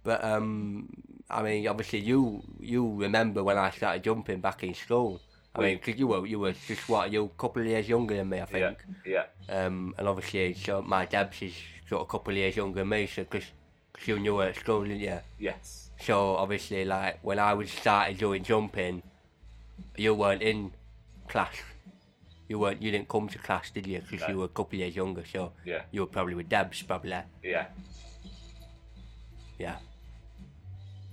But 0.04 0.22
um, 0.22 0.88
I 1.28 1.42
mean, 1.42 1.66
obviously, 1.66 2.00
you 2.00 2.42
you 2.60 2.94
remember 2.94 3.42
when 3.42 3.58
I 3.58 3.70
started 3.70 4.04
jumping 4.04 4.40
back 4.40 4.62
in 4.62 4.74
school. 4.74 5.20
I 5.54 5.60
mean, 5.60 5.78
because 5.78 5.98
you 5.98 6.06
were 6.06 6.26
you 6.26 6.38
were 6.38 6.52
just 6.52 6.88
what 6.88 7.10
you 7.10 7.24
a 7.24 7.28
couple 7.40 7.62
of 7.62 7.68
years 7.68 7.88
younger 7.88 8.14
than 8.14 8.28
me, 8.28 8.40
I 8.40 8.44
think. 8.44 8.78
yeah, 9.04 9.24
Um, 9.48 9.94
and 9.98 10.06
obviously, 10.06 10.54
so 10.54 10.82
my 10.82 11.06
dad's 11.06 11.42
is 11.42 11.54
sort 11.88 12.02
of 12.02 12.08
a 12.08 12.10
couple 12.10 12.32
of 12.32 12.36
years 12.38 12.56
younger 12.56 12.80
than 12.80 12.88
me, 12.88 13.06
so 13.06 13.22
because 13.24 13.44
you 14.04 14.18
knew 14.18 14.38
her 14.38 14.48
at 14.48 14.56
school, 14.56 14.82
didn't 14.84 15.00
you? 15.00 15.18
yes. 15.38 15.90
So 15.98 16.36
obviously, 16.36 16.84
like 16.84 17.18
when 17.22 17.38
I 17.38 17.54
was 17.54 17.70
started 17.70 18.18
doing 18.18 18.42
jumping, 18.42 19.02
you 19.96 20.14
weren't 20.14 20.42
in 20.42 20.72
class. 21.28 21.54
You 22.48 22.58
weren't. 22.58 22.82
You 22.82 22.90
didn't 22.90 23.08
come 23.08 23.28
to 23.28 23.38
class, 23.38 23.70
did 23.70 23.86
you? 23.86 24.00
Because 24.00 24.20
No. 24.28 24.34
you 24.34 24.38
were 24.40 24.44
a 24.44 24.48
couple 24.48 24.76
of 24.76 24.80
years 24.80 24.94
younger. 24.94 25.24
So 25.24 25.52
Yeah, 25.64 25.82
you 25.90 26.00
were 26.02 26.06
probably 26.06 26.34
with 26.34 26.48
Debs, 26.50 26.82
probably. 26.82 27.16
yeah. 27.42 27.66
Yeah. 29.58 29.76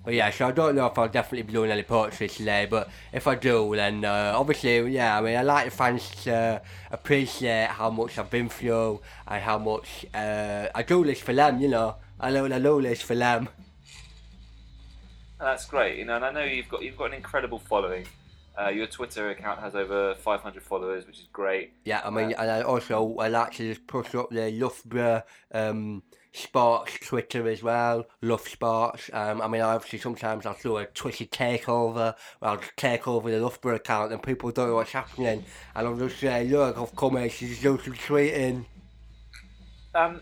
But 0.03 0.15
yeah, 0.15 0.29
so 0.31 0.47
I 0.47 0.51
don't 0.51 0.75
know 0.75 0.85
if 0.87 0.97
I'll 0.97 1.07
definitely 1.07 1.43
be 1.43 1.53
doing 1.53 1.71
any 1.71 1.83
poetry 1.83 2.27
today, 2.27 2.67
but 2.69 2.89
if 3.13 3.25
I 3.25 3.35
do, 3.35 3.73
then 3.73 4.03
uh, 4.03 4.33
obviously, 4.35 4.91
yeah, 4.91 5.17
I 5.17 5.21
mean, 5.21 5.37
I 5.37 5.43
like 5.43 5.65
the 5.65 5.71
fans 5.71 6.09
to 6.23 6.35
uh, 6.35 6.59
appreciate 6.91 7.69
how 7.69 7.89
much 7.89 8.17
I've 8.17 8.29
been 8.29 8.49
through 8.49 8.99
and 9.27 9.41
how 9.41 9.57
much 9.59 10.05
uh, 10.13 10.67
I 10.75 10.83
do 10.83 11.05
this 11.05 11.21
for 11.21 11.33
them, 11.33 11.61
you 11.61 11.69
know. 11.69 11.95
I 12.19 12.31
know 12.31 12.45
I 12.45 12.59
do 12.59 12.81
this 12.81 13.01
for 13.01 13.15
them. 13.15 13.47
That's 15.39 15.65
great, 15.65 15.97
you 15.99 16.05
know. 16.05 16.17
And 16.17 16.25
I 16.25 16.31
know 16.31 16.43
you've 16.43 16.69
got 16.69 16.83
you've 16.83 16.97
got 16.97 17.05
an 17.05 17.13
incredible 17.13 17.59
following. 17.59 18.05
Uh, 18.59 18.69
your 18.69 18.87
Twitter 18.87 19.31
account 19.31 19.59
has 19.59 19.73
over 19.73 20.13
500 20.15 20.61
followers, 20.61 21.07
which 21.07 21.19
is 21.19 21.27
great. 21.33 21.73
Yeah, 21.85 22.01
I 22.05 22.09
mean, 22.11 22.33
and 22.37 22.51
I 22.51 22.61
also 22.61 23.17
I 23.17 23.27
like 23.27 23.53
to 23.53 23.73
just 23.73 23.87
push 23.87 24.13
up 24.15 24.29
the 24.29 24.51
Loughborough 24.51 25.23
um, 25.53 26.03
sports 26.33 26.97
Twitter 27.01 27.47
as 27.47 27.63
well. 27.63 28.05
Love 28.21 28.47
sports. 28.47 29.09
Um, 29.13 29.41
I 29.41 29.47
mean, 29.47 29.61
obviously 29.61 29.99
sometimes 29.99 30.45
I'll 30.45 30.57
do 30.61 30.77
a 30.77 30.85
Twitter 30.87 31.25
takeover. 31.25 32.15
I'll 32.41 32.59
take 32.75 33.07
over 33.07 33.31
the 33.31 33.39
Loughborough 33.39 33.75
account, 33.75 34.11
and 34.11 34.21
people 34.21 34.51
don't 34.51 34.69
know 34.69 34.75
what's 34.75 34.91
happening, 34.91 35.45
and 35.75 35.87
I'll 35.87 35.95
just 35.95 36.19
say, 36.19 36.45
"Look, 36.45 36.77
I've 36.77 36.95
come 36.95 37.17
here. 37.17 37.29
She's 37.29 37.61
do 37.61 37.79
some 37.83 37.93
tweeting." 37.93 38.65
Um, 39.95 40.21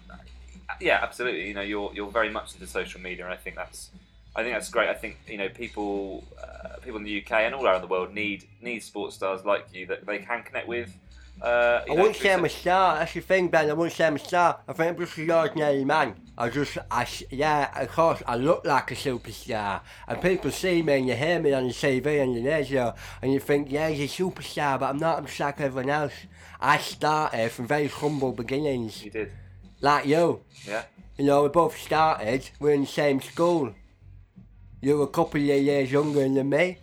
yeah, 0.79 0.99
absolutely. 1.01 1.47
You 1.47 1.53
know, 1.53 1.61
you're 1.61 1.91
you're 1.93 2.11
very 2.11 2.29
much 2.29 2.53
into 2.53 2.67
social 2.67 3.01
media, 3.01 3.25
and 3.25 3.33
I 3.33 3.37
think 3.37 3.55
that's 3.55 3.89
I 4.35 4.43
think 4.43 4.53
that's 4.53 4.69
great. 4.69 4.89
I 4.89 4.93
think 4.93 5.17
you 5.27 5.37
know 5.37 5.49
people 5.49 6.23
uh, 6.41 6.77
people 6.81 6.97
in 6.97 7.03
the 7.03 7.21
UK 7.21 7.31
and 7.31 7.55
all 7.55 7.65
around 7.65 7.81
the 7.81 7.87
world 7.87 8.13
need 8.13 8.45
need 8.61 8.83
sports 8.83 9.15
stars 9.15 9.45
like 9.45 9.67
you 9.73 9.85
that 9.87 10.05
they 10.05 10.19
can 10.19 10.43
connect 10.43 10.67
with. 10.67 10.93
Uh, 11.41 11.81
I 11.89 11.93
wouldn't 11.93 12.15
say 12.17 12.33
I'm 12.33 12.45
a 12.45 12.49
star. 12.49 12.99
That's 12.99 13.13
the 13.13 13.19
thing, 13.21 13.47
Ben. 13.47 13.69
I 13.69 13.73
wouldn't 13.73 13.95
say 13.95 14.05
I'm 14.05 14.15
a 14.15 14.19
star. 14.19 14.59
I 14.67 14.73
think 14.73 14.91
I'm 14.91 15.05
just 15.05 15.17
an 15.17 15.31
ordinary 15.31 15.83
man. 15.83 16.15
I 16.37 16.49
just, 16.49 16.77
I, 16.89 17.07
yeah, 17.31 17.81
of 17.81 17.89
course, 17.91 18.21
I 18.27 18.35
look 18.35 18.63
like 18.65 18.91
a 18.91 18.95
superstar. 18.95 19.81
And 20.07 20.21
people 20.21 20.51
see 20.51 20.83
me 20.83 20.97
and 20.99 21.07
you 21.07 21.15
hear 21.15 21.39
me 21.39 21.53
on 21.53 21.67
the 21.67 21.73
TV 21.73 22.21
and 22.21 22.35
the 22.35 22.43
radio, 22.47 22.93
and 23.21 23.33
you 23.33 23.39
think, 23.39 23.71
yeah, 23.71 23.89
he's 23.89 24.19
a 24.19 24.23
superstar, 24.23 24.79
but 24.79 24.89
I'm 24.91 24.97
not. 24.97 25.17
I'm 25.17 25.25
just 25.25 25.39
like 25.39 25.59
everyone 25.59 25.89
else. 25.89 26.13
I 26.59 26.77
started 26.77 27.51
from 27.51 27.65
very 27.67 27.87
humble 27.87 28.33
beginnings, 28.33 29.03
You 29.03 29.09
did, 29.11 29.31
like 29.81 30.05
you. 30.05 30.41
yeah. 30.67 30.83
You 31.17 31.25
know, 31.25 31.43
we 31.43 31.49
both 31.49 31.77
started. 31.77 32.49
We're 32.59 32.73
in 32.73 32.81
the 32.81 32.87
same 32.87 33.19
school. 33.21 33.73
You 34.79 34.97
were 34.99 35.05
a 35.05 35.07
couple 35.07 35.39
of 35.39 35.45
years 35.45 35.91
younger 35.91 36.21
than 36.27 36.49
me. 36.49 36.77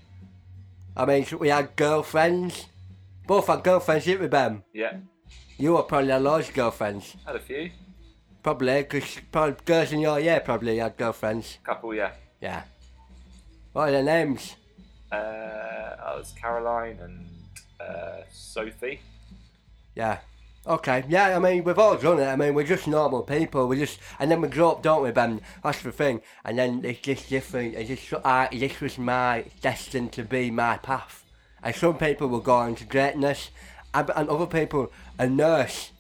I 0.97 1.05
mean, 1.07 1.27
we 1.39 1.49
had 1.49 1.75
girlfriends. 1.77 2.67
Both 3.29 3.47
had 3.49 3.63
girlfriends, 3.63 4.07
didn't 4.07 4.23
we, 4.23 4.29
Ben? 4.29 4.63
Yeah, 4.73 4.97
You 5.59 5.75
were 5.75 5.83
probably 5.83 6.11
had 6.11 6.23
loads 6.23 6.49
of 6.49 6.55
girlfriends. 6.55 7.15
had 7.27 7.37
a 7.37 7.41
few, 7.41 7.71
Probably, 8.43 8.83
because 8.83 9.19
probably 9.31 9.57
girls 9.67 9.93
in 9.93 10.01
your 10.01 10.19
year 10.19 10.41
probably 10.41 10.79
had 10.79 10.97
girlfriends. 10.97 11.59
couple. 11.63 11.95
Yeah, 11.95 12.13
Yeah. 12.41 12.63
What 13.75 13.89
are 13.91 13.93
their 13.93 14.03
names? 14.03 14.57
uh, 15.13 15.15
I 15.17 16.15
was 16.17 16.33
Caroline 16.41 16.99
and 17.03 17.29
uh, 17.81 18.23
Sophie. 18.33 19.01
Yeah. 19.95 20.19
Okay, 20.67 21.05
yeah, 21.09 21.37
I 21.37 21.39
mean, 21.39 21.65
we've 21.65 21.79
all 21.79 21.97
done 21.97 22.19
it. 22.21 22.27
I 22.27 22.37
mean, 22.37 22.55
we're 22.55 22.65
just 22.67 22.89
normal 22.89 23.23
people. 23.23 23.69
We 23.69 23.79
just, 23.79 24.01
and 24.19 24.31
then 24.31 24.41
we 24.41 24.49
grow 24.49 24.73
up, 24.73 24.83
don't 24.83 25.03
we, 25.03 25.11
Ben? 25.13 25.41
That's 25.63 25.83
the 25.83 25.93
thing. 25.93 26.21
And 26.45 26.59
then 26.59 26.83
it's 26.85 27.01
just 27.01 27.29
different. 27.29 27.75
It's 27.75 27.89
just, 27.89 28.25
I, 28.25 28.49
this 28.53 28.81
was 28.81 28.97
my, 28.99 29.45
destined 29.61 30.13
to 30.13 30.25
be 30.25 30.51
my 30.51 30.79
path. 30.79 31.25
And 31.63 31.75
some 31.75 31.99
people 31.99 32.29
will 32.29 32.41
go 32.41 32.63
into 32.63 32.85
greatness, 32.85 33.51
and, 33.93 34.11
and 34.15 34.29
other 34.29 34.47
people, 34.47 34.93
a 35.19 35.27
nurse, 35.29 35.91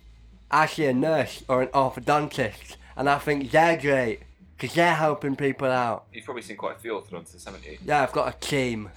actually 0.50 0.86
a 0.86 0.94
nurse 0.94 1.42
or 1.48 1.62
an 1.62 1.68
orthodontist. 1.68 2.76
And 2.96 3.08
I 3.08 3.18
think 3.18 3.50
they're 3.50 3.76
great, 3.76 4.20
because 4.56 4.74
they're 4.74 4.94
helping 4.94 5.36
people 5.36 5.68
out. 5.68 6.04
You've 6.12 6.24
probably 6.24 6.42
seen 6.42 6.56
quite 6.56 6.76
a 6.76 6.78
few 6.78 6.92
orthodontists, 6.92 7.44
haven't 7.44 7.64
you? 7.66 7.78
Yeah, 7.84 8.02
I've 8.02 8.12
got 8.12 8.34
a 8.34 8.38
team. 8.38 8.90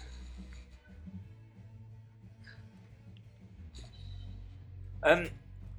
Um, 5.04 5.30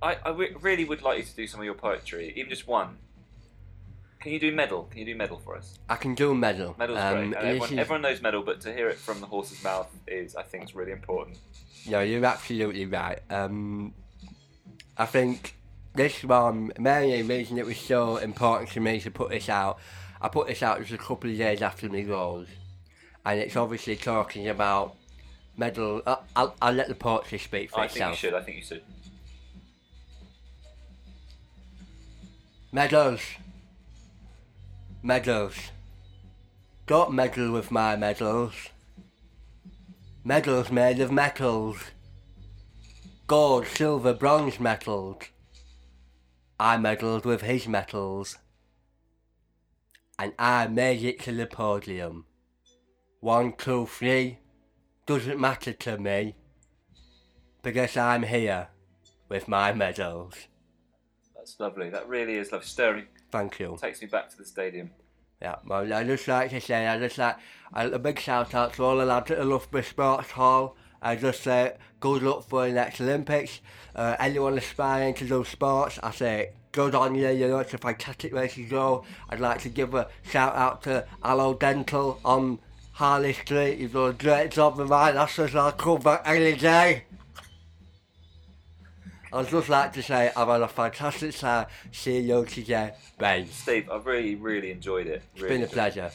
I, 0.03 0.17
I 0.25 0.31
really 0.61 0.85
would 0.85 1.03
like 1.03 1.19
you 1.19 1.25
to 1.25 1.37
do 1.37 1.47
some 1.47 1.61
of 1.61 1.65
your 1.65 1.75
poetry, 1.75 2.33
even 2.35 2.51
just 2.51 2.67
one. 2.67 2.97
Can 4.23 4.31
you 4.31 4.39
do 4.39 4.53
medal? 4.53 4.85
Can 4.85 5.01
you 5.01 5.05
do 5.07 5.17
medal 5.17 5.39
for 5.41 5.57
us? 5.57 5.81
I 5.89 5.97
can 5.97 6.15
do 6.15 6.33
medal. 6.33 6.77
Medal's 6.79 6.99
Um, 7.01 7.31
great. 7.31 7.43
Everyone, 7.43 7.79
everyone 7.81 8.03
knows 8.03 8.23
medal, 8.23 8.43
but 8.45 8.61
to 8.61 8.73
hear 8.73 8.89
it 8.89 8.97
from 8.97 9.21
the 9.21 9.27
horse's 9.27 9.63
mouth 9.65 9.89
is, 10.07 10.37
I 10.37 10.45
think, 10.45 10.63
is 10.65 10.77
really 10.77 10.93
important. 10.93 11.39
Yeah, 11.85 12.03
you're 12.03 12.25
absolutely 12.25 12.87
right. 12.87 13.19
Um, 13.31 13.95
I 14.97 15.07
think 15.07 15.57
this 15.95 16.23
one, 16.23 16.73
mainly 16.79 17.21
the 17.21 17.29
reason 17.29 17.59
it 17.59 17.67
was 17.67 17.79
so 17.79 18.19
important 18.19 18.71
to 18.71 18.81
me 18.81 19.01
to 19.01 19.11
put 19.11 19.31
this 19.31 19.49
out, 19.49 19.81
I 20.21 20.29
put 20.29 20.47
this 20.47 20.63
out 20.63 20.79
just 20.79 20.93
a 20.93 20.99
couple 20.99 21.29
of 21.29 21.37
days 21.37 21.61
after 21.61 21.89
my 21.89 22.03
goals, 22.03 22.47
and 23.27 23.41
it's 23.41 23.57
obviously 23.57 23.97
talking 23.97 24.47
about 24.47 24.95
medal. 25.57 26.01
Uh, 26.07 26.17
I'll, 26.37 26.55
I'll 26.63 26.73
let 26.73 26.87
the 26.87 26.95
poetry 26.95 27.39
speak 27.39 27.73
for 27.73 27.83
itself. 27.85 27.97
I 27.97 28.15
think 28.15 28.23
you 28.23 28.29
should. 28.29 28.35
I 28.35 28.43
think 28.45 28.57
you 28.59 28.63
should. 28.63 28.83
Medals. 32.71 33.21
Medals. 35.05 35.57
Don't 36.87 37.13
meddle 37.13 37.51
with 37.51 37.73
my 37.73 37.97
medals. 37.97 38.55
Medals 40.23 40.71
made 40.71 41.01
of 41.01 41.11
metals. 41.11 41.79
Gold, 43.27 43.67
silver, 43.67 44.15
bronze 44.15 44.61
medals. 44.61 45.25
I 46.61 46.77
meddled 46.77 47.25
with 47.25 47.43
his 47.43 47.67
metals. 47.67 48.39
And 50.21 50.35
I 50.39 50.69
made 50.69 51.03
it 51.03 51.19
to 51.25 51.33
the 51.33 51.47
podium. 51.47 52.27
One, 53.19 53.55
two, 53.59 53.87
three. 53.87 54.39
Doesn't 55.07 55.41
matter 55.41 55.73
to 55.73 55.99
me. 55.99 56.37
Because 57.61 57.97
I'm 57.97 58.23
here 58.23 58.69
with 59.29 59.49
my 59.49 59.73
medals. 59.73 60.35
That's 61.35 61.59
lovely. 61.59 61.91
That 61.91 62.09
really 62.09 62.35
is 62.37 62.53
lovely. 62.53 62.69
Stirring. 62.69 63.07
Thank 63.33 63.59
you. 63.59 63.77
Takes 63.81 64.03
me 64.03 64.09
back 64.09 64.29
to 64.31 64.37
the 64.37 64.45
stadium. 64.45 64.91
Yeah, 65.41 65.57
well, 65.67 65.93
I 65.93 66.05
just 66.05 66.29
like 66.29 66.51
to 66.51 66.61
say, 66.61 66.87
I 66.87 66.99
just 66.99 67.19
like 67.19 67.37
a, 67.75 67.91
a 67.91 67.99
big 67.99 68.21
shout 68.21 68.55
out 68.55 68.75
to 68.75 68.85
all 68.85 68.99
the 68.99 69.05
lads 69.05 69.31
at 69.31 69.39
the 69.39 69.45
Loughborough 69.45 69.83
Sports 69.83 70.31
Hall. 70.31 70.77
I 71.01 71.17
just 71.17 71.43
say 71.43 71.77
good 71.99 72.23
luck 72.23 72.45
for 72.49 72.67
the 72.67 72.73
next 72.73 73.01
Olympics. 73.01 73.61
Uh, 73.97 74.15
anyone 74.21 74.57
aspiring 74.57 75.15
to 75.15 75.27
do 75.27 75.45
sports, 75.45 75.99
I 76.03 76.13
say 76.13 76.53
good 76.71 76.95
on 76.95 77.17
you. 77.17 77.29
You 77.31 77.49
know, 77.49 77.59
it's 77.59 77.75
a 77.75 77.79
fantastic 77.79 78.33
way 78.33 78.49
to 78.49 78.65
go. 78.65 79.05
I'd 79.31 79.41
like 79.41 79.61
to 79.63 79.69
give 79.69 79.95
a 79.95 80.09
shout 80.31 80.55
out 80.55 80.83
to 80.83 81.07
Allo 81.25 81.55
Dental 81.55 82.21
on 82.25 82.61
Harley 82.93 83.33
Street. 83.33 83.79
You've 83.79 83.95
done 83.95 84.11
a 84.11 84.13
great 84.13 84.53
job 84.53 84.77
with 84.77 84.91
my 84.91 85.11
lashes. 85.11 85.57
I'll 85.57 85.73
come 85.73 86.03
back 86.03 86.23
any 86.25 86.55
day. 86.55 87.05
I'd 89.33 89.49
just 89.49 89.69
like 89.71 89.95
to 89.95 90.03
say 90.03 90.31
I've 90.37 90.49
had 90.49 90.61
a 90.61 90.69
fantastic 90.69 91.35
time 91.35 91.67
seeing 91.91 92.29
you 92.29 92.45
today, 92.45 92.93
Ben. 93.17 93.47
Steve, 93.47 93.89
I've 93.91 94.05
really, 94.05 94.35
really 94.35 94.71
enjoyed 94.71 95.07
it. 95.07 95.23
It's 95.35 95.43
been 95.43 95.63
a 95.63 95.65
it. 95.65 95.73
pleasure. 95.73 96.11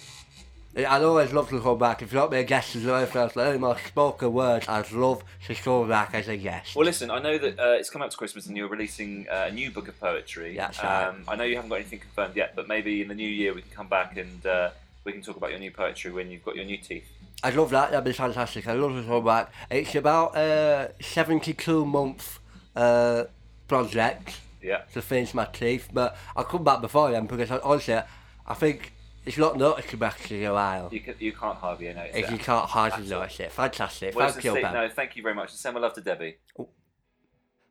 I'd 0.77 1.01
always 1.01 1.33
love 1.33 1.49
to 1.49 1.59
come 1.59 1.79
back. 1.79 2.03
If 2.03 2.13
you 2.13 2.19
want 2.19 2.31
me 2.31 2.39
a 2.39 2.43
guest 2.43 2.75
as 2.75 2.85
well, 2.85 3.03
first, 3.07 3.35
any 3.35 3.57
more 3.57 3.75
spoken 3.79 4.31
words, 4.31 4.67
I'd 4.67 4.91
love 4.91 5.23
to 5.47 5.55
come 5.55 5.89
back 5.89 6.13
as 6.13 6.27
a 6.27 6.37
guest. 6.37 6.75
Well, 6.75 6.85
listen, 6.85 7.09
I 7.09 7.17
know 7.17 7.39
that 7.39 7.57
uh, 7.59 7.71
it's 7.71 7.89
come 7.89 8.03
up 8.03 8.11
to 8.11 8.17
Christmas 8.17 8.45
and 8.45 8.55
you're 8.55 8.67
releasing 8.67 9.25
uh, 9.27 9.47
a 9.49 9.51
new 9.51 9.71
book 9.71 9.87
of 9.87 9.99
poetry. 9.99 10.55
That's 10.55 10.83
right. 10.83 11.07
Um, 11.07 11.23
I 11.27 11.35
know 11.35 11.45
you 11.45 11.55
haven't 11.55 11.69
got 11.69 11.77
anything 11.77 11.99
confirmed 11.99 12.35
yet, 12.35 12.55
but 12.55 12.67
maybe 12.67 13.01
in 13.01 13.07
the 13.07 13.15
new 13.15 13.27
year 13.27 13.55
we 13.55 13.63
can 13.63 13.71
come 13.71 13.87
back 13.87 14.17
and 14.17 14.45
uh, 14.45 14.69
we 15.03 15.11
can 15.11 15.23
talk 15.23 15.37
about 15.37 15.49
your 15.49 15.59
new 15.59 15.71
poetry 15.71 16.11
when 16.11 16.29
you've 16.29 16.45
got 16.45 16.55
your 16.55 16.65
new 16.65 16.77
teeth. 16.77 17.07
I'd 17.41 17.55
love 17.55 17.71
that. 17.71 17.89
That'd 17.89 18.05
be 18.05 18.13
fantastic. 18.13 18.67
I'd 18.67 18.77
love 18.77 18.93
to 18.93 19.03
come 19.07 19.25
back. 19.25 19.51
It's 19.71 19.95
about 19.95 20.37
a 20.37 20.91
72 21.01 21.85
month 21.87 22.37
uh, 22.77 23.25
project 23.67 24.39
Yeah. 24.61 24.83
to 24.93 25.01
finish 25.01 25.33
my 25.33 25.45
teeth, 25.45 25.89
but 25.91 26.15
I'll 26.35 26.43
come 26.45 26.63
back 26.63 26.81
before 26.81 27.11
then 27.11 27.25
because 27.27 27.51
I- 27.51 27.59
honestly, 27.59 27.99
I 28.45 28.53
think 28.53 28.93
it's 29.25 29.37
not 29.37 29.57
noticed 29.57 29.89
to 29.89 29.97
back 29.97 30.31
in 30.31 30.43
a 30.45 30.53
while. 30.53 30.87
You, 30.91 31.01
can, 31.01 31.15
you 31.19 31.33
can't 31.33 31.57
hardly 31.57 31.93
notice 31.93 32.15
If 32.15 32.25
that. 32.27 32.31
you 32.31 32.37
can't 32.37 32.65
hardly 32.69 33.05
At 33.07 33.11
all. 33.13 33.19
notice 33.21 33.39
it. 33.41 33.51
Fantastic. 33.51 34.15
Well, 34.15 34.31
Thank 34.31 34.45
you, 34.45 34.53
Ben. 34.53 34.73
no, 34.73 34.87
thank 34.89 35.15
you 35.17 35.23
very 35.23 35.35
much. 35.35 35.49
And 35.51 35.59
send 35.59 35.75
my 35.75 35.81
love 35.81 35.93
to 35.95 36.01
Debbie. 36.01 36.37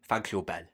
Thank 0.08 0.32
you, 0.32 0.42
Ben. 0.42 0.66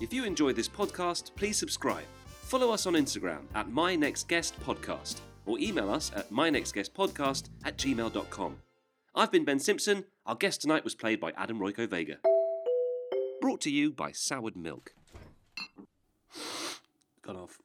If 0.00 0.12
you 0.12 0.24
enjoyed 0.24 0.56
this 0.56 0.68
podcast, 0.68 1.34
please 1.36 1.56
subscribe. 1.56 2.04
Follow 2.42 2.70
us 2.72 2.86
on 2.86 2.94
Instagram 2.94 3.42
at 3.54 3.70
My 3.70 3.96
Next 3.96 4.28
Guest 4.28 4.58
Podcast 4.60 5.20
or 5.46 5.58
email 5.58 5.90
us 5.90 6.10
at 6.14 6.30
mynextguestpodcast 6.30 7.48
at 7.64 7.76
gmail.com. 7.76 8.56
I've 9.14 9.32
been 9.32 9.44
Ben 9.44 9.58
Simpson. 9.58 10.04
Our 10.26 10.34
guest 10.36 10.60
tonight 10.62 10.84
was 10.84 10.94
played 10.94 11.20
by 11.20 11.32
Adam 11.36 11.58
Royco 11.58 11.88
Vega. 11.88 12.18
Brought 13.42 13.60
to 13.62 13.70
you 13.72 13.90
by 13.90 14.12
Soured 14.12 14.54
Milk. 14.56 14.94
Gone 17.22 17.34
off. 17.34 17.61